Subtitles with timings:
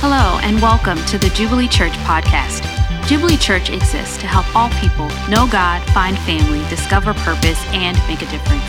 [0.00, 2.62] Hello, and welcome to the Jubilee Church podcast.
[3.08, 8.22] Jubilee Church exists to help all people know God, find family, discover purpose, and make
[8.22, 8.62] a difference.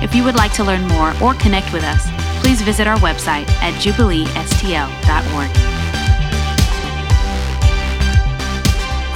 [0.00, 2.06] If you would like to learn more or connect with us,
[2.40, 5.50] please visit our website at jubileestl.org.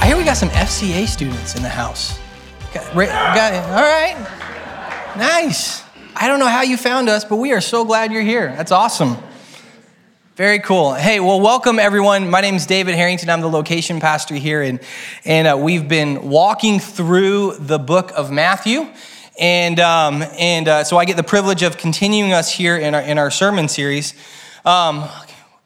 [0.01, 2.19] I hear we got some FCA students in the house.
[2.73, 3.53] Got, got.
[3.69, 4.17] All right.
[5.15, 5.83] Nice.
[6.17, 8.53] I don't know how you found us, but we are so glad you're here.
[8.57, 9.15] That's awesome.
[10.37, 10.93] Very cool.
[10.93, 12.29] Hey, well, welcome everyone.
[12.29, 13.29] My name is David Herrington.
[13.29, 14.79] I'm the location pastor here, and,
[15.25, 18.87] and uh, we've been walking through the book of Matthew.
[19.37, 23.01] And, um, and uh, so I get the privilege of continuing us here in our,
[23.01, 24.13] in our sermon series.
[24.63, 25.03] Um,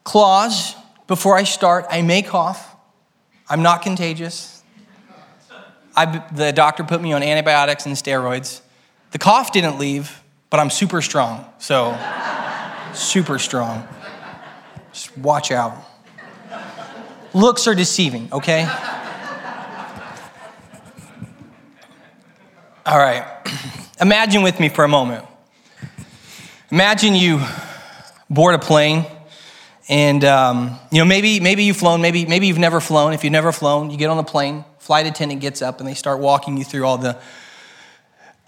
[0.03, 2.75] clause before I start, I may cough.
[3.47, 4.63] I'm not contagious.
[5.95, 8.61] I, the doctor put me on antibiotics and steroids.
[9.11, 11.45] The cough didn't leave, but I'm super strong.
[11.59, 11.95] So,
[12.95, 13.87] super strong.
[14.95, 15.75] Just watch out.
[17.33, 18.63] Looks are deceiving, okay?
[22.85, 23.25] All right.
[23.99, 25.25] Imagine with me for a moment.
[26.71, 27.41] Imagine you
[28.29, 29.05] board a plane
[29.89, 33.33] and um, you know maybe maybe you've flown maybe maybe you've never flown if you've
[33.33, 36.57] never flown you get on the plane flight attendant gets up and they start walking
[36.57, 37.19] you through all the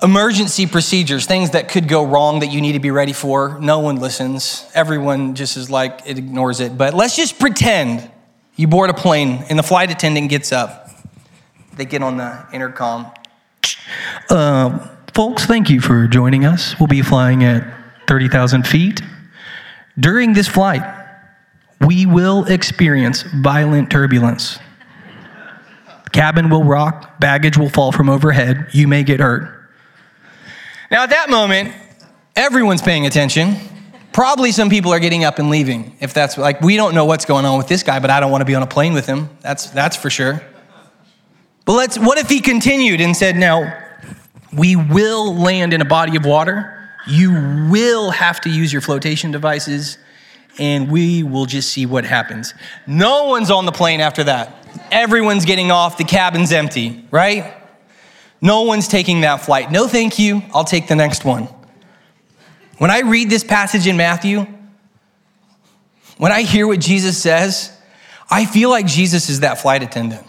[0.01, 3.57] emergency procedures, things that could go wrong that you need to be ready for.
[3.59, 4.69] No one listens.
[4.73, 6.77] Everyone just is like, it ignores it.
[6.77, 8.09] But let's just pretend
[8.55, 10.89] you board a plane and the flight attendant gets up.
[11.75, 13.11] They get on the intercom.
[14.29, 16.75] Uh, folks, thank you for joining us.
[16.79, 17.63] We'll be flying at
[18.07, 19.01] 30,000 feet.
[19.99, 20.83] During this flight,
[21.81, 24.59] we will experience violent turbulence.
[26.11, 29.56] Cabin will rock, baggage will fall from overhead, you may get hurt.
[30.89, 31.73] Now, at that moment,
[32.35, 33.55] everyone's paying attention.
[34.13, 35.95] Probably some people are getting up and leaving.
[35.99, 38.31] If that's like, we don't know what's going on with this guy, but I don't
[38.31, 39.29] want to be on a plane with him.
[39.41, 40.41] That's, that's for sure.
[41.65, 43.77] But let's, what if he continued and said, now,
[44.53, 46.89] we will land in a body of water.
[47.05, 49.97] You will have to use your flotation devices,
[50.57, 52.53] and we will just see what happens.
[52.87, 54.53] No one's on the plane after that.
[54.91, 57.53] Everyone's getting off, the cabin's empty, right?
[58.41, 59.71] No one's taking that flight.
[59.71, 60.43] No, thank you.
[60.53, 61.47] I'll take the next one.
[62.77, 64.45] When I read this passage in Matthew,
[66.17, 67.71] when I hear what Jesus says,
[68.29, 70.25] I feel like Jesus is that flight attendant.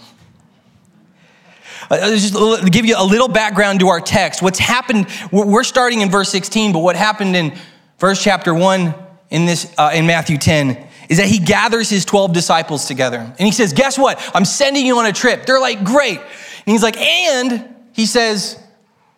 [1.90, 2.34] Uh, just
[2.70, 4.42] give you a little background to our text.
[4.42, 7.56] What's happened, we're starting in verse 16, but what happened in
[7.98, 8.94] verse chapter 1
[9.30, 13.18] in, this, uh, in Matthew 10 is that he gathers his 12 disciples together.
[13.18, 14.20] And he says, Guess what?
[14.34, 15.46] I'm sending you on a trip.
[15.46, 16.18] They're like, Great.
[16.18, 18.56] And he's like, And he says,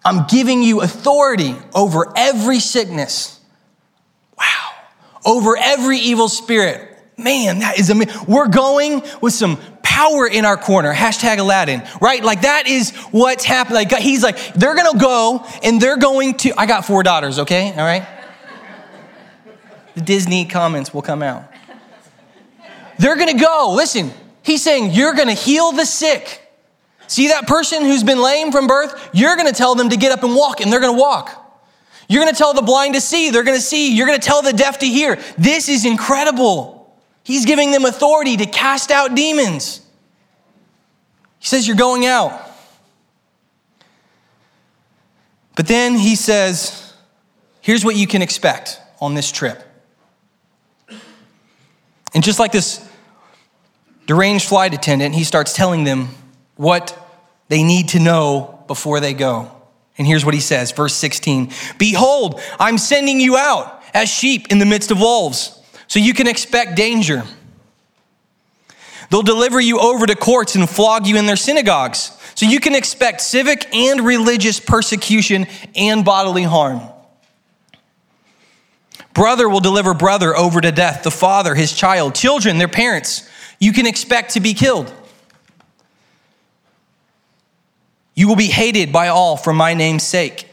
[0.06, 3.38] I'm giving you authority over every sickness.
[4.38, 4.70] Wow.
[5.22, 6.98] Over every evil spirit.
[7.18, 8.24] Man, that is amazing.
[8.26, 10.94] We're going with some power in our corner.
[10.94, 12.24] Hashtag Aladdin, right?
[12.24, 13.74] Like that is what's happening.
[13.74, 16.58] Like he's like, they're gonna go and they're going to.
[16.58, 17.72] I got four daughters, okay?
[17.72, 18.08] All right?
[19.94, 21.52] The Disney comments will come out.
[22.98, 23.74] They're gonna go.
[23.76, 24.10] Listen,
[24.42, 26.46] he's saying, you're gonna heal the sick.
[27.10, 29.10] See that person who's been lame from birth?
[29.12, 31.28] You're going to tell them to get up and walk, and they're going to walk.
[32.08, 33.92] You're going to tell the blind to see, they're going to see.
[33.92, 35.18] You're going to tell the deaf to hear.
[35.36, 36.96] This is incredible.
[37.24, 39.84] He's giving them authority to cast out demons.
[41.40, 42.48] He says, You're going out.
[45.56, 46.94] But then he says,
[47.60, 49.60] Here's what you can expect on this trip.
[52.14, 52.88] And just like this
[54.06, 56.10] deranged flight attendant, he starts telling them
[56.60, 56.94] what
[57.48, 59.50] they need to know before they go.
[59.96, 64.58] And here's what he says, verse 16 Behold, I'm sending you out as sheep in
[64.58, 67.24] the midst of wolves, so you can expect danger.
[69.08, 72.74] They'll deliver you over to courts and flog you in their synagogues, so you can
[72.74, 76.82] expect civic and religious persecution and bodily harm.
[79.14, 83.28] Brother will deliver brother over to death, the father, his child, children, their parents.
[83.58, 84.92] You can expect to be killed.
[88.20, 90.46] You will be hated by all for my name's sake.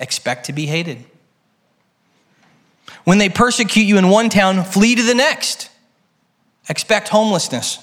[0.00, 1.04] Expect to be hated.
[3.04, 5.70] When they persecute you in one town, flee to the next.
[6.68, 7.78] Expect homelessness.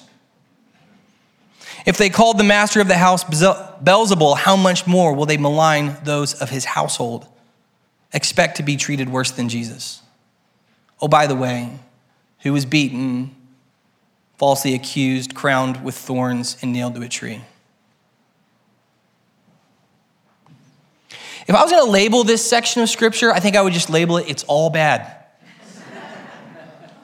[1.86, 5.96] If they called the master of the house Beelzebul, how much more will they malign
[6.04, 7.26] those of his household?
[8.12, 10.02] Expect to be treated worse than Jesus.
[11.02, 11.80] Oh, by the way,
[12.40, 13.34] who was beaten,
[14.36, 17.40] falsely accused, crowned with thorns, and nailed to a tree.
[21.50, 23.90] If I was going to label this section of scripture, I think I would just
[23.90, 25.16] label it, it's all bad.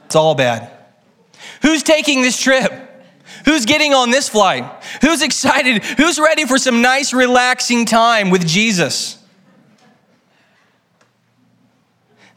[0.05, 0.69] it's all bad.
[1.63, 2.71] Who's taking this trip?
[3.45, 4.63] Who's getting on this flight?
[5.01, 5.83] Who's excited?
[5.83, 9.17] Who's ready for some nice, relaxing time with Jesus?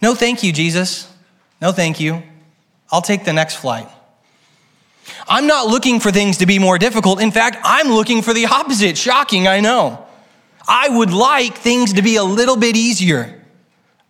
[0.00, 1.12] No, thank you, Jesus.
[1.60, 2.22] No, thank you.
[2.90, 3.86] I'll take the next flight.
[5.28, 7.20] I'm not looking for things to be more difficult.
[7.20, 8.96] In fact, I'm looking for the opposite.
[8.96, 10.07] Shocking, I know.
[10.68, 13.42] I would like things to be a little bit easier.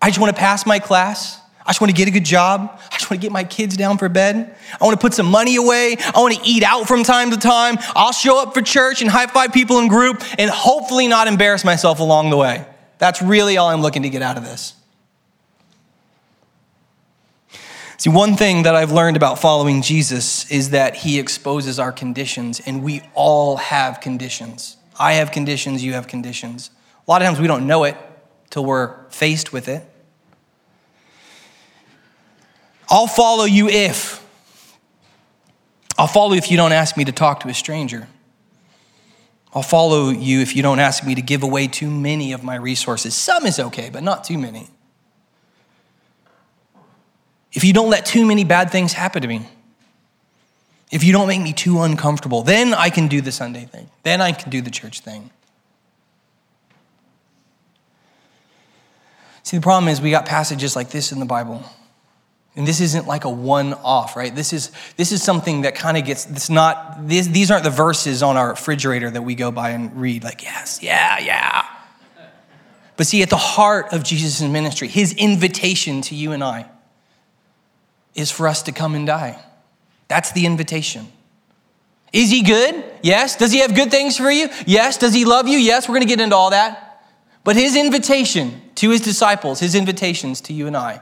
[0.02, 1.40] I just want to pass my class.
[1.64, 2.81] I just want to get a good job.
[2.90, 4.56] I just want to get my kids down for bed.
[4.81, 5.96] I want to put some money away.
[5.99, 7.76] I want to eat out from time to time.
[7.94, 11.64] I'll show up for church and high five people in group and hopefully not embarrass
[11.64, 12.66] myself along the way.
[12.99, 14.75] That's really all I'm looking to get out of this.
[17.99, 22.61] See, one thing that I've learned about following Jesus is that he exposes our conditions,
[22.64, 24.76] and we all have conditions.
[24.99, 26.71] I have conditions, you have conditions.
[27.06, 27.97] A lot of times we don't know it
[28.50, 29.85] till we're faced with it.
[32.89, 34.27] I'll follow you if.
[35.97, 38.09] I'll follow you if you don't ask me to talk to a stranger.
[39.55, 42.55] I'll follow you if you don't ask me to give away too many of my
[42.55, 43.15] resources.
[43.15, 44.69] Some is okay, but not too many
[47.53, 49.47] if you don't let too many bad things happen to me,
[50.90, 53.90] if you don't make me too uncomfortable, then I can do the Sunday thing.
[54.02, 55.31] Then I can do the church thing.
[59.43, 61.62] See, the problem is we got passages like this in the Bible.
[62.56, 64.35] And this isn't like a one off, right?
[64.35, 67.70] This is, this is something that kind of gets, it's not, this, these aren't the
[67.70, 71.64] verses on our refrigerator that we go by and read, like, yes, yeah, yeah.
[72.96, 76.69] But see, at the heart of Jesus' ministry, his invitation to you and I,
[78.14, 79.38] is for us to come and die.
[80.08, 81.06] That's the invitation.
[82.12, 82.84] Is he good?
[83.02, 83.37] Yes.
[83.37, 84.49] Does he have good things for you?
[84.66, 84.96] Yes.
[84.96, 85.58] Does he love you?
[85.58, 85.88] Yes.
[85.88, 87.05] We're going to get into all that.
[87.44, 91.00] But his invitation to his disciples, his invitations to you and I,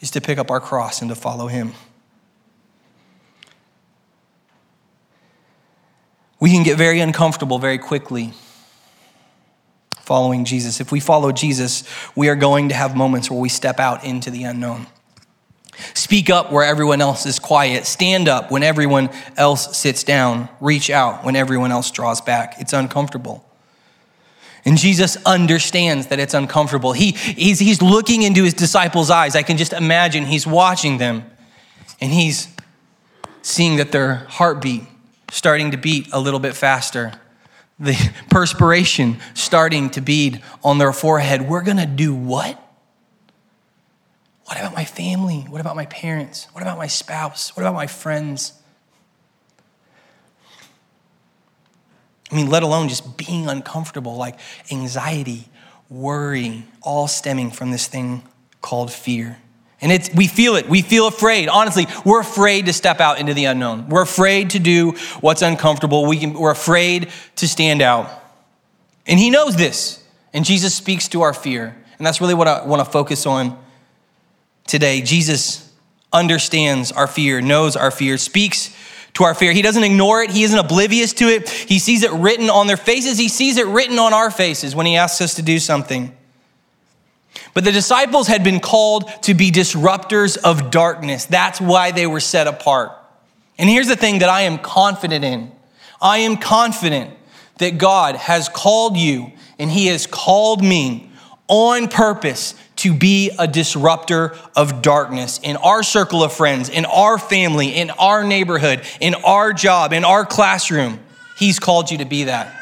[0.00, 1.72] is to pick up our cross and to follow him.
[6.38, 8.32] We can get very uncomfortable very quickly
[10.06, 10.80] following Jesus.
[10.80, 11.82] If we follow Jesus,
[12.14, 14.86] we are going to have moments where we step out into the unknown.
[15.94, 17.86] Speak up where everyone else is quiet.
[17.86, 20.48] Stand up when everyone else sits down.
[20.60, 22.56] Reach out when everyone else draws back.
[22.58, 23.44] It's uncomfortable.
[24.64, 26.92] And Jesus understands that it's uncomfortable.
[26.92, 29.36] He, he's, he's looking into his disciples' eyes.
[29.36, 31.24] I can just imagine he's watching them
[32.00, 32.48] and he's
[33.42, 34.82] seeing that their heartbeat
[35.30, 37.12] starting to beat a little bit faster.
[37.78, 37.94] The
[38.30, 41.48] perspiration starting to bead on their forehead.
[41.48, 42.60] We're going to do what?
[44.46, 45.40] What about my family?
[45.48, 46.46] What about my parents?
[46.52, 47.56] What about my spouse?
[47.56, 48.52] What about my friends?
[52.30, 54.38] I mean, let alone just being uncomfortable, like
[54.70, 55.48] anxiety,
[55.90, 58.22] worry, all stemming from this thing
[58.60, 59.38] called fear.
[59.80, 60.68] And it's, we feel it.
[60.68, 61.48] We feel afraid.
[61.48, 63.88] Honestly, we're afraid to step out into the unknown.
[63.88, 66.06] We're afraid to do what's uncomfortable.
[66.06, 68.08] We can, we're afraid to stand out.
[69.06, 70.02] And He knows this.
[70.32, 71.76] And Jesus speaks to our fear.
[71.98, 73.58] And that's really what I want to focus on
[74.66, 75.00] today.
[75.02, 75.72] Jesus
[76.12, 78.74] understands our fear, knows our fear, speaks
[79.14, 79.52] to our fear.
[79.52, 81.48] He doesn't ignore it, He isn't oblivious to it.
[81.48, 84.86] He sees it written on their faces, He sees it written on our faces when
[84.86, 86.14] He asks us to do something.
[87.54, 91.24] But the disciples had been called to be disruptors of darkness.
[91.24, 92.92] That's why they were set apart.
[93.58, 95.52] And here's the thing that I am confident in
[96.00, 97.16] I am confident
[97.58, 101.10] that God has called you and He has called me
[101.48, 107.18] on purpose to be a disruptor of darkness in our circle of friends, in our
[107.18, 111.00] family, in our neighborhood, in our job, in our classroom.
[111.38, 112.54] He's called you to be that.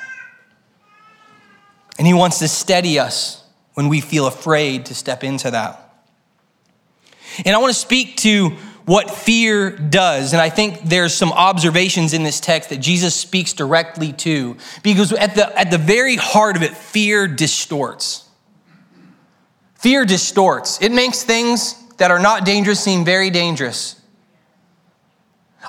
[1.98, 3.42] And He wants to steady us
[3.74, 5.80] when we feel afraid to step into that.
[7.44, 8.50] And I want to speak to
[8.84, 10.32] what fear does.
[10.32, 14.56] And I think there's some observations in this text that Jesus speaks directly to.
[14.82, 18.23] Because at the, at the very heart of it, fear distorts.
[19.84, 24.00] Fear distorts, it makes things that are not dangerous seem very dangerous.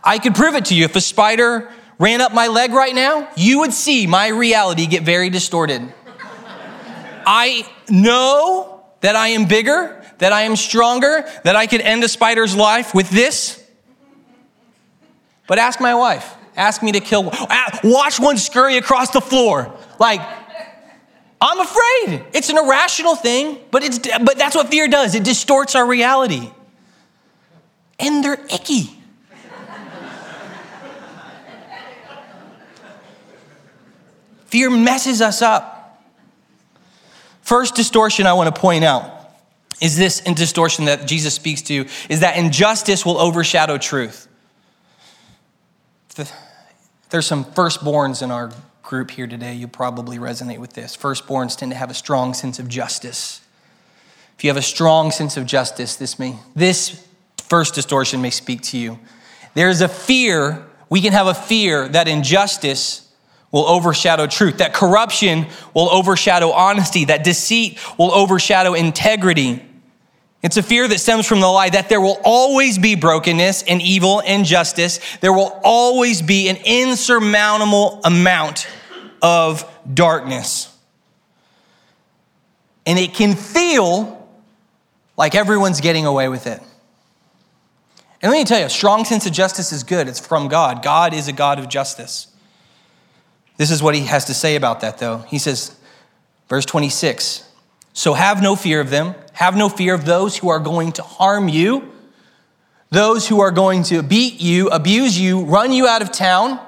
[0.01, 0.85] I could prove it to you.
[0.85, 1.69] If a spider
[1.99, 5.93] ran up my leg right now, you would see my reality get very distorted.
[7.25, 12.07] I know that I am bigger, that I am stronger, that I could end a
[12.07, 13.61] spider's life with this.
[15.45, 16.37] But ask my wife.
[16.55, 17.33] Ask me to kill.
[17.83, 19.77] Watch one scurry across the floor.
[19.99, 20.21] Like,
[21.41, 22.25] I'm afraid.
[22.33, 25.15] It's an irrational thing, but, it's, but that's what fear does.
[25.15, 26.49] It distorts our reality.
[27.99, 28.91] And they're icky.
[34.45, 36.01] fear messes us up.
[37.41, 39.11] First distortion I want to point out
[39.81, 44.27] is this in distortion that Jesus speaks to is that injustice will overshadow truth.
[47.09, 48.51] There's some firstborns in our
[48.85, 49.53] group here today.
[49.53, 50.95] You probably resonate with this.
[50.95, 53.41] Firstborns tend to have a strong sense of justice.
[54.37, 57.05] If you have a strong sense of justice, this may this
[57.37, 58.99] first distortion may speak to you.
[59.53, 63.11] There is a fear, we can have a fear that injustice
[63.51, 69.65] will overshadow truth, that corruption will overshadow honesty, that deceit will overshadow integrity.
[70.45, 73.81] It's a fear that stems from the lie that there will always be brokenness and
[73.81, 74.99] evil and justice.
[75.19, 78.67] There will always be an insurmountable amount
[79.23, 80.71] of darkness.
[82.85, 84.29] And it can feel
[85.17, 86.61] like everyone's getting away with it.
[88.21, 90.07] And let me tell you, a strong sense of justice is good.
[90.07, 90.83] It's from God.
[90.83, 92.27] God is a God of justice.
[93.57, 95.25] This is what he has to say about that, though.
[95.27, 95.75] He says,
[96.47, 97.45] verse 26
[97.95, 99.15] so have no fear of them.
[99.31, 101.91] Have no fear of those who are going to harm you,
[102.89, 106.59] those who are going to beat you, abuse you, run you out of town.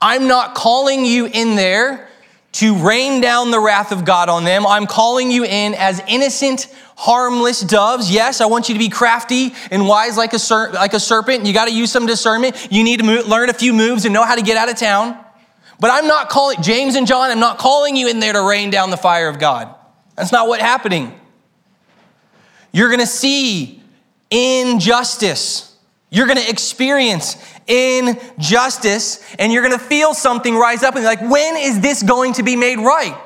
[0.00, 2.08] I'm not calling you in there
[2.52, 4.66] to rain down the wrath of God on them.
[4.66, 8.10] I'm calling you in as innocent, harmless doves.
[8.10, 11.44] Yes, I want you to be crafty and wise like a, ser- like a serpent.
[11.44, 12.68] You got to use some discernment.
[12.70, 14.76] You need to mo- learn a few moves and know how to get out of
[14.76, 15.22] town.
[15.78, 18.70] But I'm not calling, James and John, I'm not calling you in there to rain
[18.70, 19.74] down the fire of God.
[20.16, 21.18] That's not what's happening.
[22.72, 23.82] You're going to see
[24.30, 25.76] injustice.
[26.10, 31.06] You're going to experience injustice and you're going to feel something rise up and be
[31.06, 33.20] like, when is this going to be made right?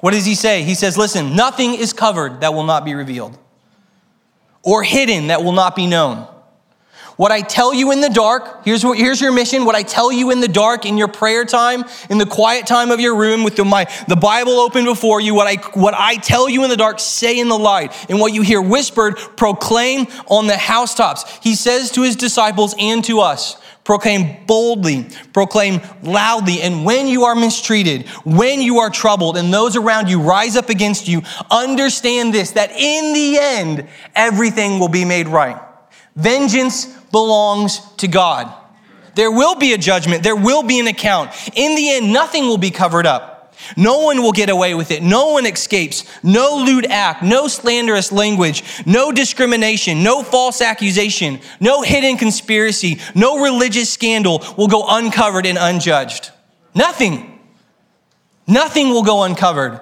[0.00, 0.62] What does he say?
[0.62, 3.36] He says, listen, nothing is covered that will not be revealed
[4.62, 6.28] or hidden that will not be known.
[7.18, 9.64] What I tell you in the dark, here's, what, here's your mission.
[9.64, 12.92] What I tell you in the dark, in your prayer time, in the quiet time
[12.92, 16.14] of your room with the, my, the Bible open before you, what I, what I
[16.14, 17.92] tell you in the dark, say in the light.
[18.08, 21.24] And what you hear whispered, proclaim on the housetops.
[21.42, 26.62] He says to his disciples and to us, proclaim boldly, proclaim loudly.
[26.62, 30.68] And when you are mistreated, when you are troubled, and those around you rise up
[30.68, 35.60] against you, understand this that in the end, everything will be made right.
[36.14, 38.52] Vengeance belongs to God.
[39.14, 41.30] There will be a judgment, there will be an account.
[41.54, 43.38] In the end, nothing will be covered up.
[43.76, 45.02] No one will get away with it.
[45.02, 46.04] No one escapes.
[46.22, 53.42] No lewd act, no slanderous language, no discrimination, no false accusation, no hidden conspiracy, no
[53.42, 56.30] religious scandal will go uncovered and unjudged.
[56.74, 57.40] Nothing.
[58.46, 59.80] Nothing will go uncovered.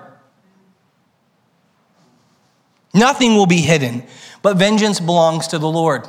[2.94, 4.04] Nothing will be hidden.
[4.40, 6.08] But vengeance belongs to the Lord.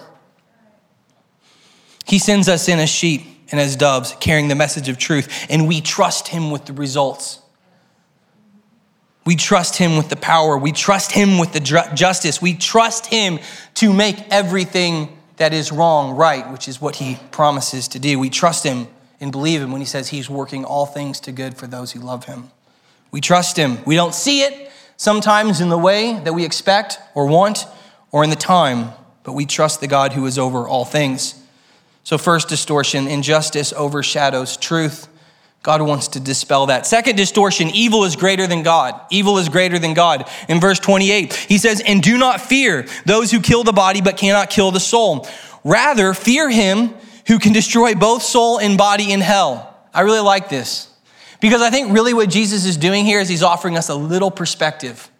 [2.07, 5.67] He sends us in as sheep and as doves, carrying the message of truth, and
[5.67, 7.41] we trust Him with the results.
[9.25, 10.57] We trust Him with the power.
[10.57, 12.41] We trust Him with the justice.
[12.41, 13.39] We trust Him
[13.75, 18.17] to make everything that is wrong right, which is what He promises to do.
[18.19, 18.87] We trust Him
[19.19, 21.99] and believe Him when He says He's working all things to good for those who
[21.99, 22.51] love Him.
[23.11, 23.79] We trust Him.
[23.85, 27.65] We don't see it sometimes in the way that we expect or want
[28.13, 31.43] or in the time, but we trust the God who is over all things.
[32.07, 35.09] So, first distortion, injustice overshadows truth.
[35.61, 36.85] God wants to dispel that.
[36.85, 38.97] Second distortion, evil is greater than God.
[39.09, 40.25] Evil is greater than God.
[40.47, 44.15] In verse 28, he says, And do not fear those who kill the body but
[44.15, 45.27] cannot kill the soul.
[45.65, 46.93] Rather, fear him
[47.27, 49.77] who can destroy both soul and body in hell.
[49.93, 50.89] I really like this
[51.41, 54.31] because I think really what Jesus is doing here is he's offering us a little
[54.31, 55.11] perspective.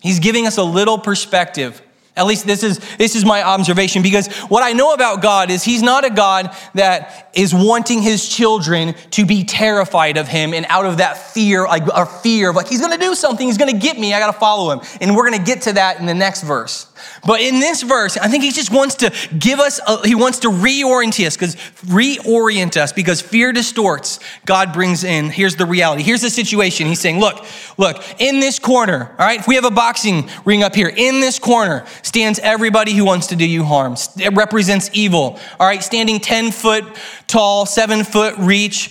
[0.00, 1.80] He's giving us a little perspective.
[2.14, 5.64] At least this is, this is my observation because what I know about God is
[5.64, 10.66] He's not a God that is wanting His children to be terrified of Him and
[10.68, 13.78] out of that fear, like a fear of like, He's gonna do something, He's gonna
[13.78, 14.86] get me, I gotta follow Him.
[15.00, 16.92] And we're gonna get to that in the next verse.
[17.26, 20.40] But in this verse, I think he just wants to give us, a, he wants
[20.40, 24.18] to reorient us because reorient us because fear distorts.
[24.44, 26.02] God brings in, here's the reality.
[26.02, 26.86] Here's the situation.
[26.86, 27.44] He's saying, look,
[27.78, 31.20] look, in this corner, all right, if we have a boxing ring up here, in
[31.20, 33.96] this corner stands everybody who wants to do you harm.
[34.18, 36.84] It represents evil, all right, standing 10 foot
[37.26, 38.90] tall, seven foot reach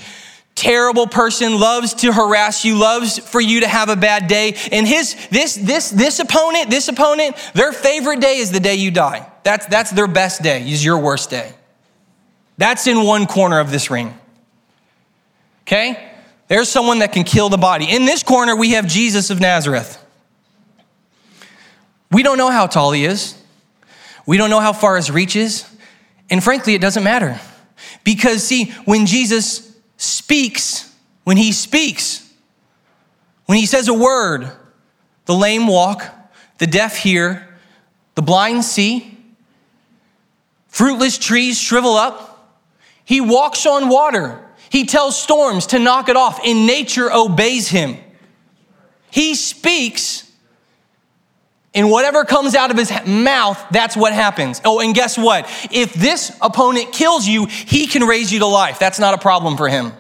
[0.56, 4.56] terrible person, loves to harass you, loves for you to have a bad day.
[4.72, 8.92] And his this this this opponent, this opponent, their favorite day is the day you
[8.92, 9.28] die.
[9.44, 11.54] That's that's their best day, is your worst day.
[12.58, 14.14] That's in one corner of this ring.
[15.64, 16.12] Okay?
[16.48, 17.86] There's someone that can kill the body.
[17.90, 20.01] In this corner, we have Jesus of Nazareth.
[22.12, 23.36] We don't know how tall he is.
[24.26, 25.66] We don't know how far his reach is.
[26.30, 27.40] And frankly, it doesn't matter.
[28.04, 32.28] Because, see, when Jesus speaks, when he speaks,
[33.46, 34.52] when he says a word,
[35.26, 36.04] the lame walk,
[36.58, 37.48] the deaf hear,
[38.16, 39.18] the blind see,
[40.68, 42.60] fruitless trees shrivel up.
[43.04, 44.48] He walks on water.
[44.70, 47.98] He tells storms to knock it off, and nature obeys him.
[49.10, 50.31] He speaks,
[51.74, 54.62] and whatever comes out of his mouth, that's what happens.
[54.66, 55.46] Oh, and guess what?
[55.72, 58.78] If this opponent kills you, he can raise you to life.
[58.78, 59.94] That's not a problem for him.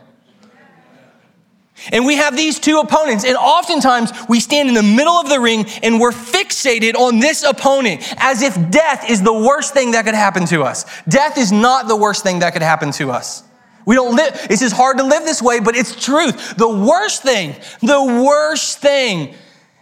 [1.91, 5.39] And we have these two opponents, and oftentimes we stand in the middle of the
[5.39, 10.05] ring and we're fixated on this opponent as if death is the worst thing that
[10.05, 10.85] could happen to us.
[11.07, 13.43] Death is not the worst thing that could happen to us.
[13.85, 16.55] We don't live, it's just hard to live this way, but it's truth.
[16.55, 19.33] The worst thing, the worst thing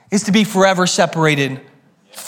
[0.09, 1.59] is to be forever separated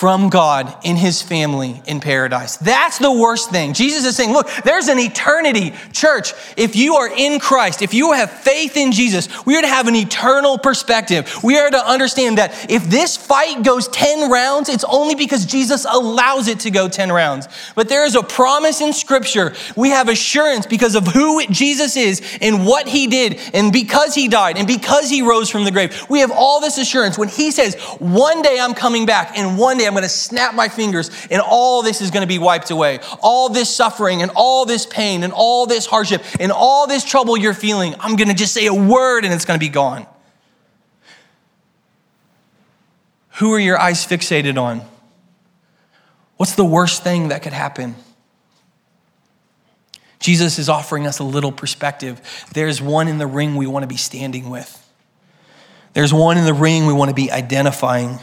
[0.01, 2.57] from God in his family in paradise.
[2.57, 3.73] That's the worst thing.
[3.73, 5.75] Jesus is saying, look, there's an eternity.
[5.93, 9.67] Church, if you are in Christ, if you have faith in Jesus, we are to
[9.67, 11.31] have an eternal perspective.
[11.43, 15.85] We are to understand that if this fight goes 10 rounds, it's only because Jesus
[15.87, 17.47] allows it to go 10 rounds.
[17.75, 19.53] But there is a promise in scripture.
[19.75, 24.27] We have assurance because of who Jesus is and what he did and because he
[24.27, 26.09] died and because he rose from the grave.
[26.09, 29.77] We have all this assurance when he says, one day I'm coming back and one
[29.77, 32.71] day I'm going to snap my fingers and all this is going to be wiped
[32.71, 32.99] away.
[33.21, 37.35] All this suffering and all this pain and all this hardship and all this trouble
[37.35, 40.07] you're feeling, I'm going to just say a word and it's going to be gone.
[43.35, 44.81] Who are your eyes fixated on?
[46.37, 47.95] What's the worst thing that could happen?
[50.19, 52.21] Jesus is offering us a little perspective.
[52.53, 54.77] There's one in the ring we want to be standing with.
[55.91, 58.19] There's one in the ring we want to be identifying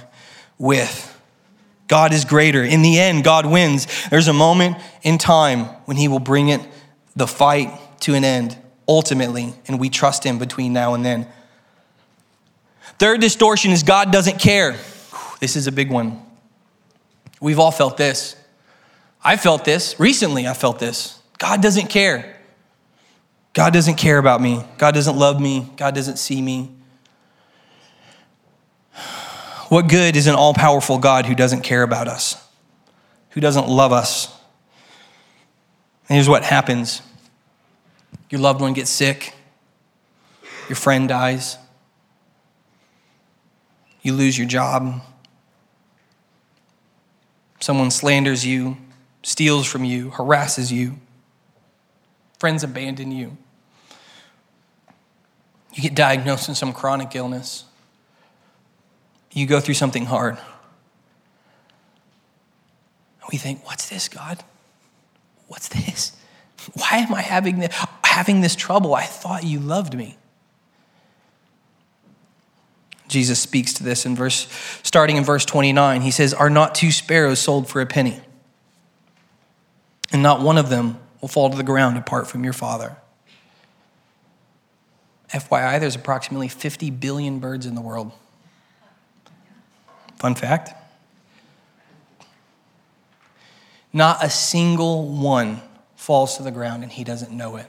[0.57, 1.08] with.
[1.88, 2.62] God is greater.
[2.62, 3.87] In the end, God wins.
[4.11, 6.61] There's a moment in time when He will bring it,
[7.16, 11.26] the fight to an end, ultimately, and we trust Him between now and then.
[12.99, 14.76] Third distortion is God doesn't care.
[15.40, 16.23] This is a big one.
[17.40, 18.37] We've all felt this.
[19.25, 19.99] I felt this.
[19.99, 21.21] Recently, I felt this.
[21.38, 22.37] God doesn't care.
[23.53, 24.64] God doesn't care about me.
[24.77, 25.72] God doesn't love me.
[25.77, 26.70] God doesn't see me.
[29.68, 32.42] What good is an all powerful God who doesn't care about us,
[33.31, 34.35] who doesn't love us?
[36.09, 37.02] And here's what happens.
[38.31, 39.35] Your loved one gets sick,
[40.70, 41.59] your friend dies,
[44.00, 45.02] you lose your job,
[47.61, 48.78] someone slanders you,
[49.22, 50.98] steals from you, harasses you,
[52.38, 53.37] friends abandon you.
[55.74, 57.64] You get diagnosed with some chronic illness
[59.38, 60.37] you go through something hard.
[63.31, 64.42] We think, what's this, God?
[65.48, 66.12] What's this?
[66.74, 67.74] Why am I having this,
[68.05, 68.94] having this trouble?
[68.94, 70.16] I thought you loved me.
[73.07, 74.48] Jesus speaks to this in verse,
[74.83, 76.03] starting in verse 29.
[76.03, 78.20] He says, Are not two sparrows sold for a penny?
[80.12, 82.96] And not one of them will fall to the ground apart from your Father.
[85.33, 88.12] FYI, there's approximately 50 billion birds in the world.
[90.18, 90.74] Fun fact.
[93.92, 95.62] Not a single one
[95.96, 97.66] falls to the ground and he doesn't know it.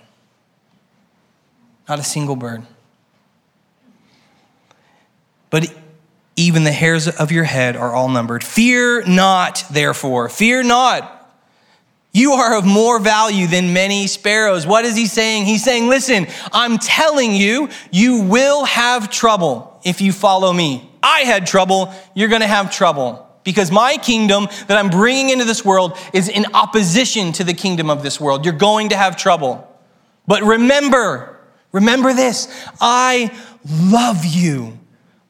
[1.88, 2.64] Not a single bird.
[5.50, 5.74] But
[6.36, 8.44] even the hairs of your head are all numbered.
[8.44, 10.30] Fear not, therefore.
[10.30, 11.16] Fear not.
[12.12, 14.66] You are of more value than many sparrows.
[14.66, 15.46] What is he saying?
[15.46, 20.90] He's saying, listen, I'm telling you, you will have trouble if you follow me.
[21.02, 23.26] I had trouble, you're gonna have trouble.
[23.44, 27.90] Because my kingdom that I'm bringing into this world is in opposition to the kingdom
[27.90, 28.46] of this world.
[28.46, 29.66] You're going to have trouble.
[30.28, 31.40] But remember,
[31.72, 32.48] remember this
[32.80, 34.78] I love you.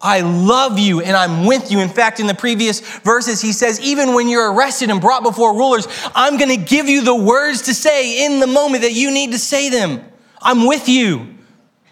[0.02, 1.80] I love you and I'm with you.
[1.80, 5.54] In fact, in the previous verses, he says, even when you're arrested and brought before
[5.54, 9.12] rulers, I'm going to give you the words to say in the moment that you
[9.12, 10.02] need to say them.
[10.42, 11.36] I'm with you.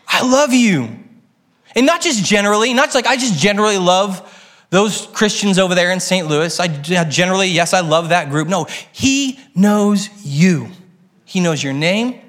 [0.07, 0.96] I love you.
[1.77, 4.33] And not just generally, not just like I just generally love
[4.71, 6.27] those Christians over there in St.
[6.27, 6.59] Louis.
[6.59, 8.47] I generally, yes, I love that group.
[8.47, 10.71] No, he knows you.
[11.23, 12.19] He knows your name.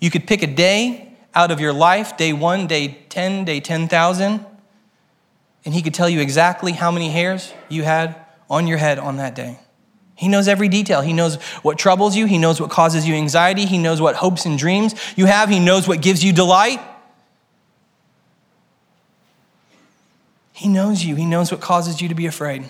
[0.00, 4.46] You could pick a day out of your life, day one, day 10, day 10,000,
[5.64, 8.16] and he could tell you exactly how many hairs you had
[8.48, 9.58] on your head on that day.
[10.14, 11.02] He knows every detail.
[11.02, 12.24] He knows what troubles you.
[12.24, 13.66] He knows what causes you anxiety.
[13.66, 15.50] He knows what hopes and dreams you have.
[15.50, 16.80] He knows what gives you delight.
[20.58, 22.64] He knows you, He knows what causes you to be afraid.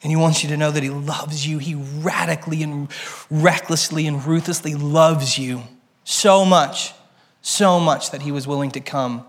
[0.00, 1.58] And He wants you to know that He loves you.
[1.58, 2.88] He radically and
[3.28, 5.62] recklessly and ruthlessly loves you
[6.04, 6.92] so much,
[7.42, 9.26] so much that He was willing to come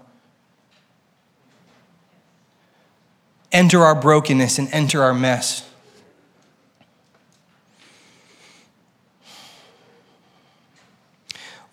[3.51, 5.67] enter our brokenness and enter our mess.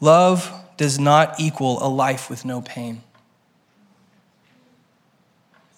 [0.00, 3.02] Love does not equal a life with no pain.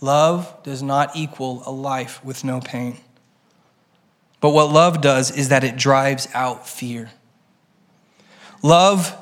[0.00, 2.98] Love does not equal a life with no pain.
[4.40, 7.10] But what love does is that it drives out fear.
[8.62, 9.16] Love,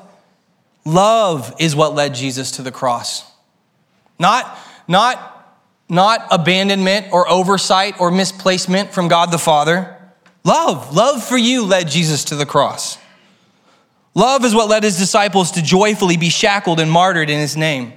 [0.85, 3.29] love is what led Jesus to the cross.
[4.17, 5.57] Not, not,
[5.89, 9.97] not abandonment or oversight or misplacement from God the Father.
[10.45, 12.97] Love, love for you led Jesus to the cross.
[14.15, 17.93] Love is what led his disciples to joyfully be shackled and martyred in his name.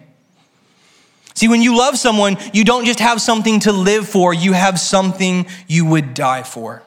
[1.34, 4.78] See, when you love someone, you don't just have something to live for, you have
[4.78, 6.82] something you would die for.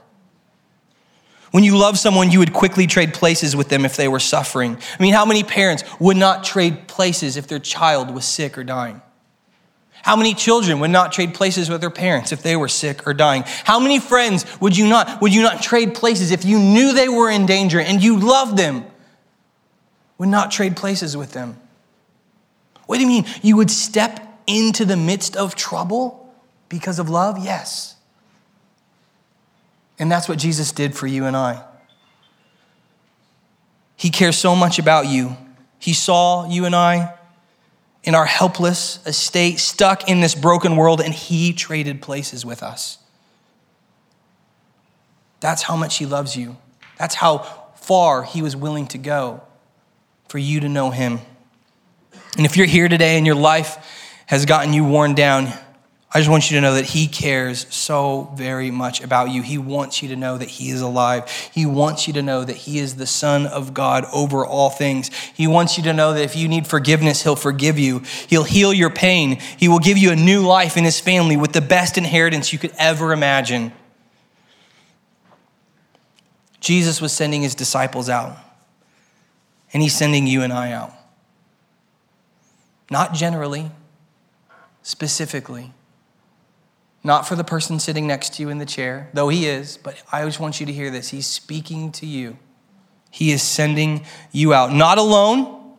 [1.52, 4.78] When you love someone, you would quickly trade places with them if they were suffering.
[5.00, 8.64] I mean, how many parents would not trade places if their child was sick or
[8.64, 9.02] dying?
[10.06, 13.14] How many children would not trade places with their parents if they were sick or
[13.14, 13.44] dying?
[13.64, 17.10] How many friends would you not would you not trade places if you knew they
[17.10, 18.86] were in danger and you loved them?
[20.18, 21.60] Would not trade places with them.
[22.86, 23.26] What do you mean?
[23.42, 26.34] You would step into the midst of trouble
[26.70, 27.44] because of love?
[27.44, 27.96] Yes.
[29.98, 31.64] And that's what Jesus did for you and I.
[33.96, 35.38] He cares so much about you.
[35.80, 37.14] He saw you and I
[38.04, 43.00] in our helpless estate, stuck in this broken world, and He traded places with us.
[45.40, 46.58] That's how much He loves you.
[46.98, 47.40] That's how
[47.76, 49.42] far He was willing to go
[50.28, 51.20] for you to know Him.
[52.38, 53.78] And if you're here today and your life
[54.28, 55.52] has gotten you worn down,
[56.16, 59.42] I just want you to know that He cares so very much about you.
[59.42, 61.30] He wants you to know that He is alive.
[61.52, 65.10] He wants you to know that He is the Son of God over all things.
[65.34, 68.02] He wants you to know that if you need forgiveness, He'll forgive you.
[68.28, 69.42] He'll heal your pain.
[69.58, 72.60] He will give you a new life in His family with the best inheritance you
[72.60, 73.74] could ever imagine.
[76.62, 78.38] Jesus was sending His disciples out,
[79.74, 80.94] and He's sending you and I out.
[82.90, 83.70] Not generally
[84.86, 85.74] specifically.
[87.04, 90.02] Not for the person sitting next to you in the chair, though he is, but
[90.12, 91.10] I just want you to hear this.
[91.10, 92.38] He's speaking to you.
[93.10, 95.74] He is sending you out, not alone,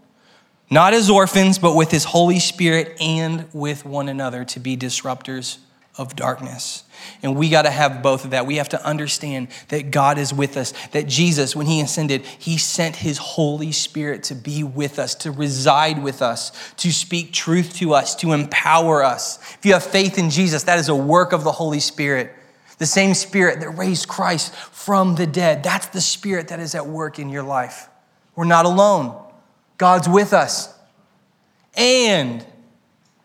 [0.71, 5.59] not as orphans, but with his Holy Spirit and with one another to be disruptors
[5.97, 6.83] of darkness.
[7.23, 8.47] And we got to have both of that.
[8.47, 12.59] We have to understand that God is with us, that Jesus, when he ascended, he
[12.59, 17.75] sent his Holy Spirit to be with us, to reside with us, to speak truth
[17.77, 19.39] to us, to empower us.
[19.55, 22.33] If you have faith in Jesus, that is a work of the Holy Spirit.
[22.79, 25.63] The same Spirit that raised Christ from the dead.
[25.63, 27.89] That's the Spirit that is at work in your life.
[28.35, 29.19] We're not alone,
[29.79, 30.73] God's with us.
[31.75, 32.45] And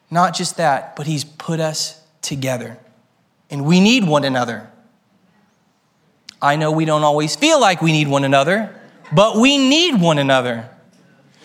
[0.10, 2.78] not just that, but he's put us together.
[3.52, 4.70] And we need one another.
[6.42, 8.74] I know we don't always feel like we need one another,
[9.12, 10.70] but we need one another.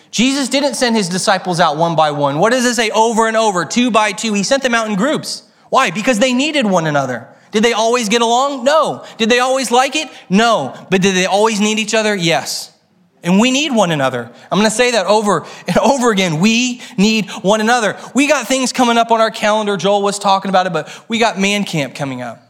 [0.09, 2.39] Jesus didn't send his disciples out one by one.
[2.39, 3.65] What does it say over and over?
[3.65, 4.33] Two by two.
[4.33, 5.43] He sent them out in groups.
[5.69, 5.91] Why?
[5.91, 7.27] Because they needed one another.
[7.51, 8.63] Did they always get along?
[8.63, 9.05] No.
[9.17, 10.09] Did they always like it?
[10.29, 10.73] No.
[10.89, 12.15] But did they always need each other?
[12.15, 12.76] Yes.
[13.23, 14.31] And we need one another.
[14.51, 16.39] I'm going to say that over and over again.
[16.39, 17.97] We need one another.
[18.13, 19.75] We got things coming up on our calendar.
[19.77, 22.43] Joel was talking about it, but we got man camp coming up.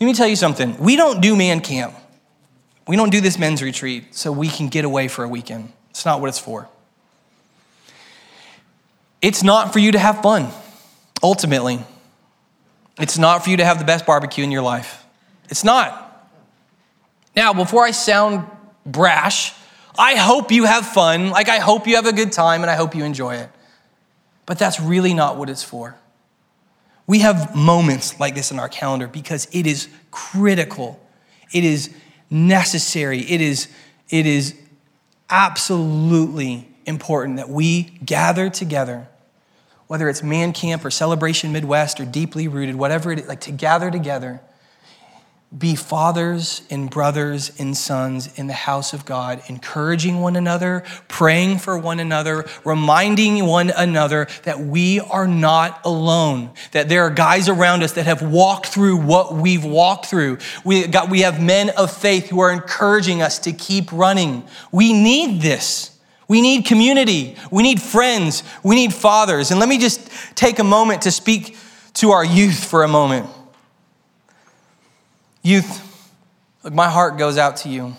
[0.00, 0.78] Let me tell you something.
[0.78, 1.94] We don't do man camp.
[2.86, 5.72] We don't do this men's retreat so we can get away for a weekend.
[5.90, 6.68] It's not what it's for.
[9.20, 10.48] It's not for you to have fun,
[11.22, 11.80] ultimately.
[12.98, 15.04] It's not for you to have the best barbecue in your life.
[15.50, 16.04] It's not.
[17.34, 18.46] Now, before I sound
[18.86, 19.52] brash,
[19.98, 21.30] I hope you have fun.
[21.30, 23.50] Like, I hope you have a good time and I hope you enjoy it.
[24.46, 25.96] But that's really not what it's for.
[27.08, 31.00] We have moments like this in our calendar because it is critical,
[31.52, 31.92] it is
[32.30, 33.68] necessary, it is,
[34.10, 34.54] it is
[35.30, 39.08] absolutely important that we gather together,
[39.86, 43.52] whether it's man camp or celebration Midwest or deeply rooted, whatever it is, like to
[43.52, 44.40] gather together
[45.56, 51.58] be fathers and brothers and sons in the house of God, encouraging one another, praying
[51.58, 57.48] for one another, reminding one another that we are not alone, that there are guys
[57.48, 60.36] around us that have walked through what we've walked through.
[60.66, 64.46] We, got, we have men of faith who are encouraging us to keep running.
[64.70, 65.98] We need this.
[66.28, 67.36] We need community.
[67.50, 68.42] We need friends.
[68.62, 69.50] We need fathers.
[69.50, 71.56] And let me just take a moment to speak
[71.94, 73.30] to our youth for a moment.
[75.42, 76.12] Youth,
[76.62, 77.96] look, my heart goes out to you.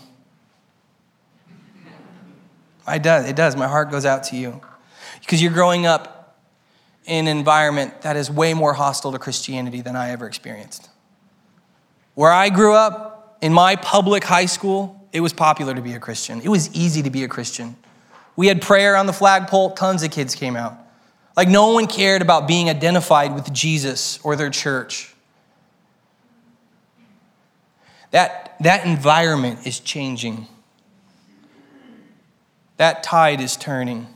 [2.86, 3.56] I does, it does.
[3.56, 4.62] My heart goes out to you.
[5.20, 6.38] Because you're growing up
[7.06, 10.90] in an environment that is way more hostile to Christianity than I ever experienced.
[12.16, 16.00] Where I grew up, in my public high school, it was popular to be a
[16.00, 16.42] Christian.
[16.42, 17.76] It was easy to be a Christian.
[18.36, 20.78] We had prayer on the flagpole, tons of kids came out.
[21.38, 25.09] Like no one cared about being identified with Jesus or their church.
[28.12, 30.48] That, that environment is changing.
[32.78, 34.08] That tide is turning.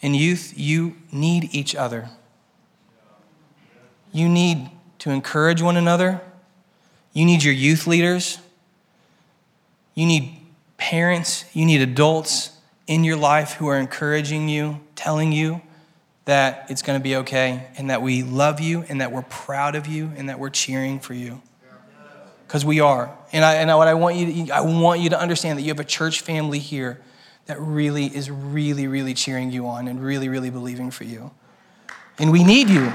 [0.00, 2.10] In youth, you need each other.
[4.12, 6.20] You need to encourage one another.
[7.12, 8.38] You need your youth leaders.
[9.94, 10.36] You need
[10.76, 11.44] parents.
[11.52, 12.50] You need adults
[12.86, 15.62] in your life who are encouraging you, telling you
[16.24, 19.74] that it's going to be okay, and that we love you, and that we're proud
[19.74, 21.40] of you, and that we're cheering for you
[22.52, 23.10] because we are.
[23.32, 25.68] And, I, and what I want, you to, I want you to understand that you
[25.68, 27.00] have a church family here
[27.46, 31.30] that really is really, really cheering you on and really, really believing for you.
[32.18, 32.92] And we need you.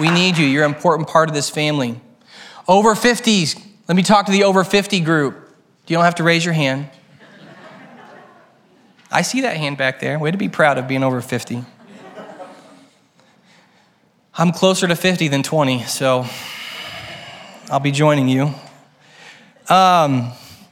[0.00, 0.46] We need you.
[0.46, 2.00] You're an important part of this family.
[2.66, 5.48] Over 50s, let me talk to the over 50 group.
[5.86, 6.90] You don't have to raise your hand.
[9.12, 10.18] I see that hand back there.
[10.18, 11.64] Way to be proud of being over 50.
[14.40, 16.24] I'm closer to 50 than 20, so
[17.72, 18.54] I'll be joining you.
[19.68, 20.30] Um,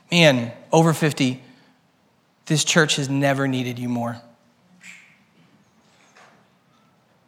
[0.08, 1.42] man, over 50,
[2.44, 4.22] this church has never needed you more.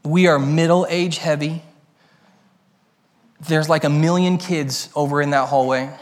[0.05, 1.65] We are middle age heavy.
[3.49, 5.93] There's like a million kids over in that hallway.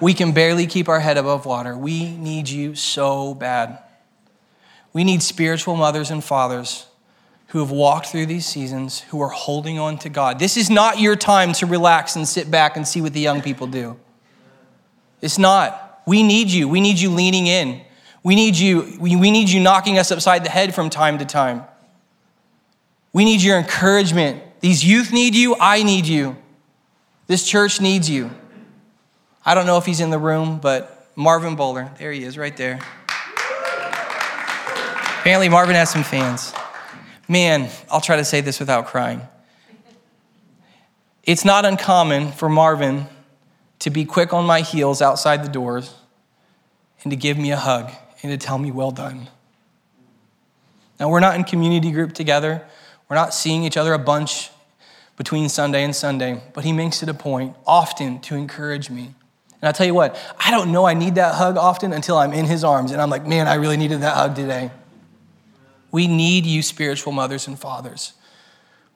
[0.00, 1.76] We can barely keep our head above water.
[1.76, 3.80] We need you so bad.
[4.94, 6.87] We need spiritual mothers and fathers
[7.48, 10.38] who have walked through these seasons, who are holding on to God.
[10.38, 13.40] This is not your time to relax and sit back and see what the young
[13.40, 13.98] people do.
[15.22, 16.02] It's not.
[16.06, 16.68] We need you.
[16.68, 17.80] We need you leaning in.
[18.22, 21.64] We need you, we, need you knocking us upside the head from time to time.
[23.12, 24.42] We need your encouragement.
[24.60, 25.56] These youth need you.
[25.58, 26.36] I need you.
[27.26, 28.30] This church needs you.
[29.46, 32.54] I don't know if he's in the room, but Marvin Bowler, there he is, right
[32.56, 32.80] there.
[35.20, 36.52] Apparently, Marvin has some fans.
[37.28, 39.20] Man, I'll try to say this without crying.
[41.24, 43.06] It's not uncommon for Marvin
[43.80, 45.94] to be quick on my heels outside the doors
[47.02, 47.90] and to give me a hug
[48.22, 49.28] and to tell me, well done.
[50.98, 52.66] Now, we're not in community group together.
[53.08, 54.50] We're not seeing each other a bunch
[55.16, 59.14] between Sunday and Sunday, but he makes it a point often to encourage me.
[59.60, 62.32] And I'll tell you what, I don't know I need that hug often until I'm
[62.32, 64.70] in his arms and I'm like, man, I really needed that hug today.
[65.90, 68.12] We need you, spiritual mothers and fathers.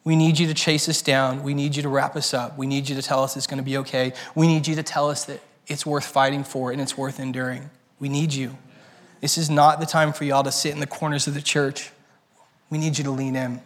[0.05, 1.43] We need you to chase us down.
[1.43, 2.59] We need you to wrap us up.
[2.59, 4.13] We need you to tell us it's going to be okay.
[4.35, 7.71] We need you to tell us that it's worth fighting for and it's worth enduring.
[8.01, 8.57] We need you.
[9.21, 11.93] This is not the time for y'all to sit in the corners of the church.
[12.69, 13.63] We need you to lean in.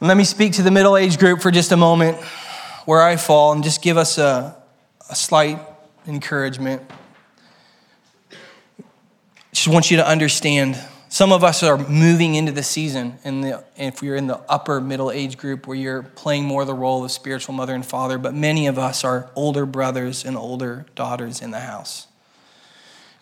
[0.00, 2.18] let me speak to the middle age group for just a moment
[2.84, 4.54] where I fall and just give us a,
[5.08, 5.58] a slight
[6.06, 6.82] encouragement.
[9.52, 10.78] Just want you to understand
[11.12, 15.10] some of us are moving into the season, the, if you're in the upper middle
[15.10, 18.68] age group where you're playing more the role of spiritual mother and father, but many
[18.68, 22.06] of us are older brothers and older daughters in the house.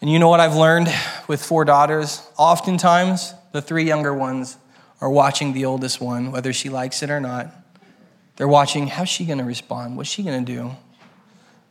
[0.02, 0.92] And you know what I've learned
[1.28, 2.22] with four daughters?
[2.36, 4.58] Oftentimes, the three younger ones
[5.00, 7.50] are watching the oldest one, whether she likes it or not.
[8.36, 9.96] They're watching, how's she gonna respond?
[9.96, 10.72] What's she gonna do?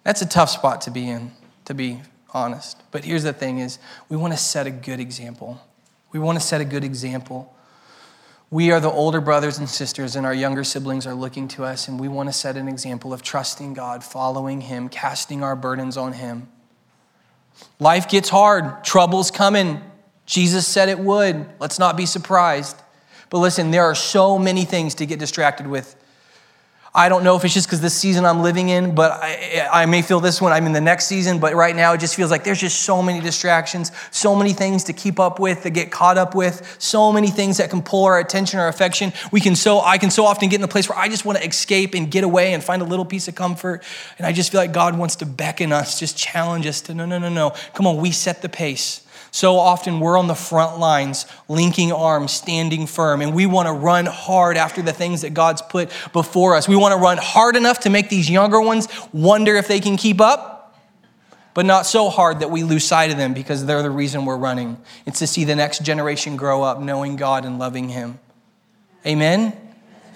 [0.03, 1.33] That's a tough spot to be in,
[1.65, 2.01] to be
[2.33, 2.81] honest.
[2.89, 3.77] But here's the thing is
[4.09, 5.61] we wanna set a good example.
[6.11, 7.53] We want to set a good example.
[8.49, 11.89] We are the older brothers and sisters, and our younger siblings are looking to us,
[11.89, 15.97] and we want to set an example of trusting God, following Him, casting our burdens
[15.97, 16.47] on Him.
[17.79, 19.81] Life gets hard, trouble's coming.
[20.25, 21.45] Jesus said it would.
[21.59, 22.77] Let's not be surprised.
[23.29, 25.95] But listen, there are so many things to get distracted with
[26.97, 29.85] I don't know if it's just because this season I'm living in, but I, I,
[29.85, 30.51] may feel this one.
[30.51, 33.03] I'm in the next season, but right now it just feels like there's just so
[33.03, 37.13] many distractions, so many things to keep up with, to get caught up with, so
[37.13, 39.13] many things that can pull our attention our affection.
[39.31, 41.37] We can so I can so often get in the place where I just want
[41.37, 43.83] to escape and get away and find a little piece of comfort.
[44.17, 47.05] And I just feel like God wants to beckon us, just challenge us to no,
[47.05, 47.51] no, no, no.
[47.75, 49.06] Come on, we set the pace.
[49.37, 53.71] So often we're on the front lines, linking arms, standing firm, and we want to
[53.71, 56.67] run hard after the things that God's put before us.
[56.67, 59.95] We want to run hard enough to make these younger ones wonder if they can
[59.95, 60.75] keep up,
[61.53, 64.37] but not so hard that we lose sight of them because they're the reason we're
[64.37, 64.81] running.
[65.05, 68.17] It's to see the next generation grow up knowing God and loving Him.
[69.05, 69.55] Amen?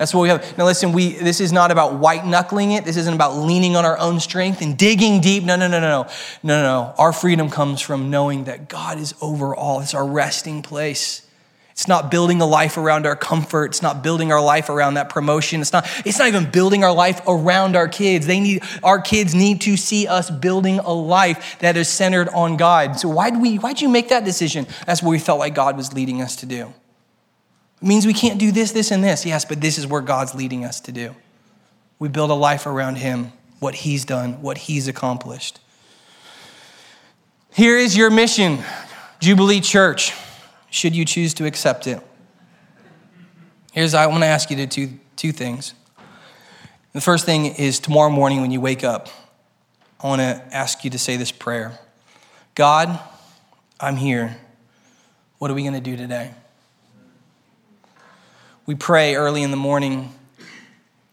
[0.02, 0.58] That's what we have.
[0.58, 2.86] Now, listen, we, this is not about white knuckling it.
[2.86, 5.44] This isn't about leaning on our own strength and digging deep.
[5.44, 6.10] No, no, no, no, no.
[6.42, 6.94] No, no, no.
[6.98, 9.80] Our freedom comes from knowing that God is over all.
[9.80, 11.22] It's our resting place.
[11.74, 13.66] It's not building a life around our comfort.
[13.66, 15.62] It's not building our life around that promotion.
[15.62, 18.26] It's not, it's not even building our life around our kids.
[18.26, 22.58] They need, our kids need to see us building a life that is centered on
[22.58, 23.00] God.
[23.00, 24.66] So why'd we, why'd you make that decision?
[24.88, 26.74] That's what we felt like God was leading us to do.
[27.82, 29.26] It means we can't do this, this, and this.
[29.26, 31.16] Yes, but this is where God's leading us to do.
[31.98, 35.60] We build a life around Him, what He's done, what He's accomplished.
[37.54, 38.60] Here is your mission,
[39.20, 40.14] Jubilee Church
[40.70, 42.02] should you choose to accept it.
[43.74, 45.74] Here's, I want to ask you to two, two things.
[46.94, 49.10] The first thing is tomorrow morning when you wake up,
[50.02, 51.80] I want to ask you to say this prayer
[52.56, 53.00] God,
[53.80, 54.38] I'm here.
[55.38, 56.34] What are we going to do today?
[58.72, 60.14] We pray early in the morning.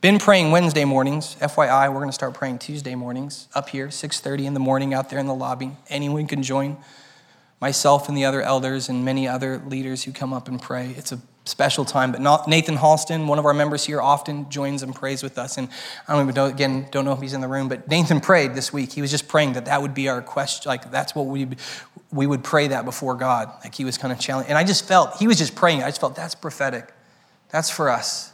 [0.01, 1.35] Been praying Wednesday mornings.
[1.40, 5.11] FYI, we're going to start praying Tuesday mornings up here, 6:30 in the morning out
[5.11, 5.73] there in the lobby.
[5.88, 6.77] Anyone can join
[7.61, 10.94] myself and the other elders and many other leaders who come up and pray.
[10.97, 12.12] It's a special time.
[12.12, 15.59] But Nathan Halston, one of our members here, often joins and prays with us.
[15.59, 15.68] And
[16.07, 18.55] I don't even know, again, don't know if he's in the room, but Nathan prayed
[18.55, 18.92] this week.
[18.92, 20.68] He was just praying that that would be our question.
[20.68, 21.49] Like, that's what we,
[22.12, 23.53] we would pray that before God.
[23.64, 24.51] Like, he was kind of challenging.
[24.51, 25.83] And I just felt, he was just praying.
[25.83, 26.94] I just felt that's prophetic.
[27.51, 28.33] That's for us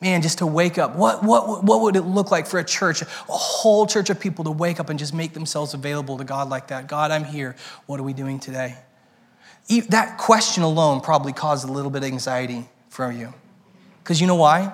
[0.00, 0.96] man, just to wake up.
[0.96, 4.44] What, what, what would it look like for a church, a whole church of people
[4.44, 6.86] to wake up and just make themselves available to God like that?
[6.86, 7.54] God, I'm here.
[7.86, 8.76] What are we doing today?
[9.88, 13.32] That question alone probably caused a little bit of anxiety for you.
[14.02, 14.72] Because you know why?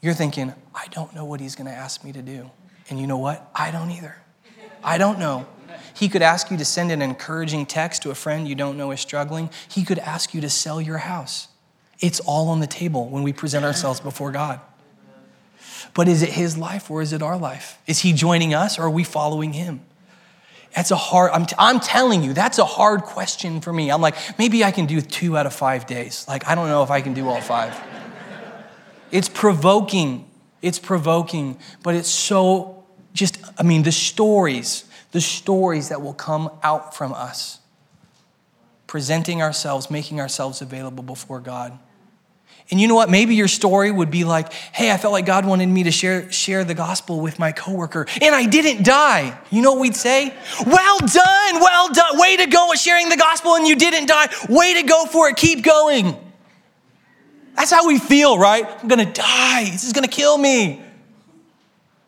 [0.00, 2.50] You're thinking, I don't know what he's going to ask me to do.
[2.88, 3.50] And you know what?
[3.54, 4.16] I don't either.
[4.82, 5.46] I don't know.
[5.94, 8.92] He could ask you to send an encouraging text to a friend you don't know
[8.92, 9.50] is struggling.
[9.68, 11.48] He could ask you to sell your house.
[12.00, 14.60] It's all on the table when we present ourselves before God.
[15.94, 17.78] But is it his life or is it our life?
[17.86, 19.80] Is he joining us or are we following him?
[20.74, 23.90] That's a hard, I'm, t- I'm telling you, that's a hard question for me.
[23.90, 26.26] I'm like, maybe I can do two out of five days.
[26.28, 27.74] Like, I don't know if I can do all five.
[29.10, 30.30] it's provoking.
[30.60, 36.50] It's provoking, but it's so just, I mean, the stories, the stories that will come
[36.62, 37.60] out from us,
[38.86, 41.78] presenting ourselves, making ourselves available before God.
[42.70, 43.08] And you know what?
[43.08, 46.30] Maybe your story would be like, hey, I felt like God wanted me to share,
[46.32, 49.38] share the gospel with my coworker, and I didn't die.
[49.50, 50.34] You know what we'd say?
[50.66, 52.18] Well done, well done.
[52.18, 54.28] Way to go at sharing the gospel, and you didn't die.
[54.48, 55.36] Way to go for it.
[55.36, 56.16] Keep going.
[57.54, 58.66] That's how we feel, right?
[58.82, 59.70] I'm gonna die.
[59.70, 60.82] This is gonna kill me.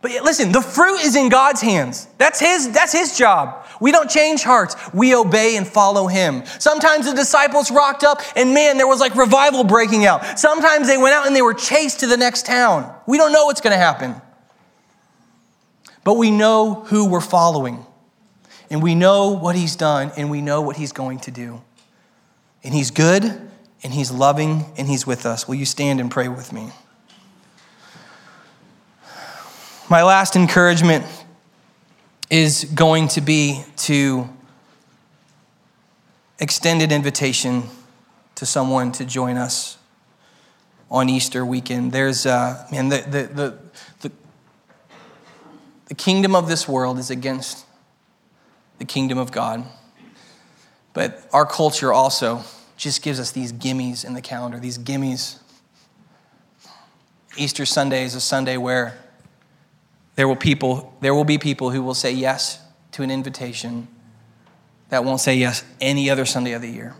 [0.01, 2.07] But listen, the fruit is in God's hands.
[2.19, 3.67] That's his, that's his job.
[3.81, 4.77] We don't change hearts.
[4.93, 6.45] We obey and follow him.
[6.59, 10.39] Sometimes the disciples rocked up and man, there was like revival breaking out.
[10.39, 12.93] Sometimes they went out and they were chased to the next town.
[13.07, 14.21] We don't know what's going to happen.
[16.05, 17.85] But we know who we're following.
[18.71, 21.63] And we know what he's done and we know what he's going to do.
[22.63, 23.25] And he's good
[23.83, 25.49] and he's loving and he's with us.
[25.49, 26.71] Will you stand and pray with me?
[29.89, 31.07] My last encouragement
[32.31, 34.29] is going to be to
[36.39, 37.65] extend an invitation
[38.35, 39.79] to someone to join us
[40.91, 41.93] on Easter weekend.
[41.93, 43.59] There's, uh, man, the, the, the,
[44.01, 44.13] the,
[45.87, 47.65] the kingdom of this world is against
[48.79, 49.65] the kingdom of God.
[50.93, 52.43] But our culture also
[52.77, 55.39] just gives us these gimmies in the calendar, these gimmies.
[57.37, 58.99] Easter Sunday is a Sunday where
[60.19, 63.87] there will, people, there will be people who will say yes to an invitation
[64.89, 66.97] that won't say yes any other Sunday of the year.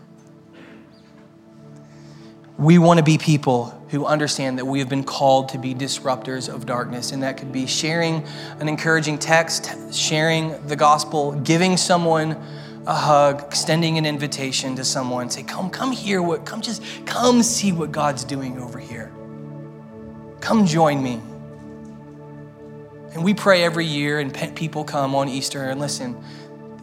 [2.57, 6.47] We want to be people who understand that we have been called to be disruptors
[6.47, 8.23] of darkness, and that could be sharing
[8.61, 12.41] an encouraging text, sharing the gospel, giving someone
[12.87, 17.43] a hug, extending an invitation to someone, say, "Come, come hear what, come just come
[17.43, 19.11] see what God's doing over here.
[20.39, 21.19] Come join me."
[23.13, 25.63] And we pray every year, and people come on Easter.
[25.63, 26.23] And listen,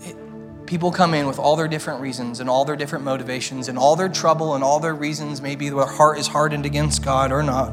[0.01, 3.79] it, people come in with all their different reasons and all their different motivations and
[3.79, 5.41] all their trouble and all their reasons.
[5.41, 7.70] Maybe their heart is hardened against God or not.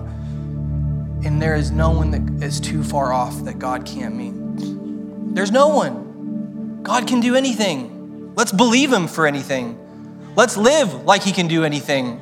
[1.25, 4.33] And there is no one that is too far off that God can't meet.
[5.35, 6.81] There's no one.
[6.83, 8.33] God can do anything.
[8.35, 9.79] Let's believe Him for anything.
[10.35, 12.19] Let's live like He can do anything.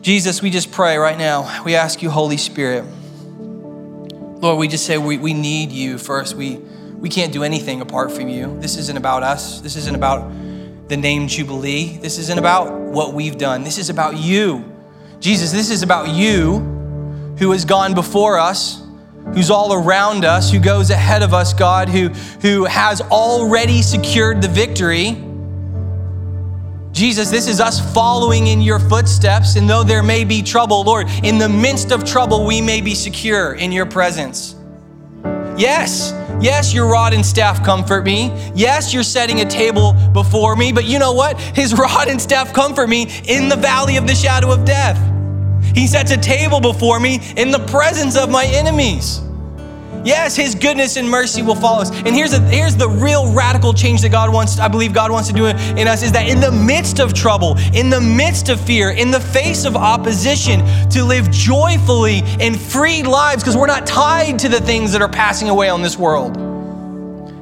[0.00, 1.62] Jesus, we just pray right now.
[1.64, 2.84] We ask you, Holy Spirit.
[4.40, 6.36] Lord, we just say we, we need you first.
[6.36, 6.56] We,
[6.96, 8.56] we can't do anything apart from you.
[8.60, 9.60] This isn't about us.
[9.60, 10.30] This isn't about
[10.88, 11.98] the name Jubilee.
[11.98, 13.64] This isn't about what we've done.
[13.64, 14.64] This is about you.
[15.18, 16.60] Jesus, this is about you
[17.40, 18.80] who has gone before us,
[19.34, 22.08] who's all around us, who goes ahead of us, God, who,
[22.40, 25.16] who has already secured the victory.
[26.98, 31.06] Jesus, this is us following in your footsteps, and though there may be trouble, Lord,
[31.22, 34.56] in the midst of trouble, we may be secure in your presence.
[35.56, 38.32] Yes, yes, your rod and staff comfort me.
[38.52, 41.40] Yes, you're setting a table before me, but you know what?
[41.40, 44.98] His rod and staff comfort me in the valley of the shadow of death.
[45.76, 49.20] He sets a table before me in the presence of my enemies.
[50.04, 51.90] Yes, his goodness and mercy will follow us.
[51.90, 55.28] And here's, a, here's the real radical change that God wants, I believe God wants
[55.28, 58.60] to do in us is that in the midst of trouble, in the midst of
[58.60, 63.86] fear, in the face of opposition, to live joyfully and free lives because we're not
[63.86, 66.36] tied to the things that are passing away on this world.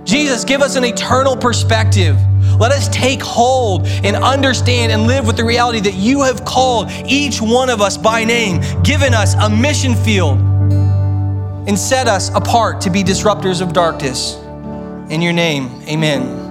[0.06, 2.16] Jesus, give us an eternal perspective.
[2.58, 6.90] Let us take hold and understand and live with the reality that you have called
[7.04, 10.55] each one of us by name, given us a mission field
[11.66, 14.36] and set us apart to be disruptors of darkness.
[15.10, 16.45] In your name, amen.